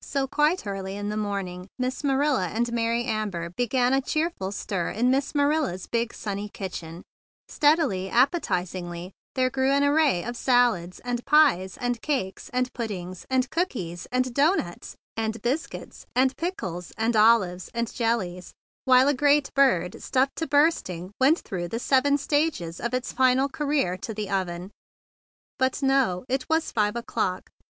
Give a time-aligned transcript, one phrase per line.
[0.00, 4.90] So quite early in the morning Miss Marilla and Mary Amber began a cheerful stir
[4.90, 7.04] in Miss Manilla's big sunny kitchen, and
[7.46, 13.48] steadily, appetizingly, there grew an array of salads and pies and cakes and puddings and
[13.50, 18.52] cookies and doughnuts and biscuits and pickles and olives and jellies;
[18.84, 23.48] while a great bird stuffed to bursting went through the seven stages of its final
[23.48, 24.72] career to the oven.
[25.56, 27.44] But now it was five o'clock.